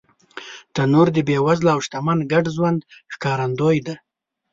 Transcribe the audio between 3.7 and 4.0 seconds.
دی